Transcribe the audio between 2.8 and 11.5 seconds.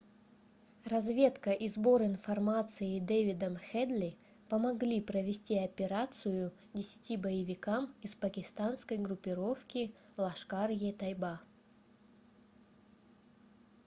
дэвидом хедли помогли провести операцию 10 боевикам из пакистанской группировки лашкар-е-тайба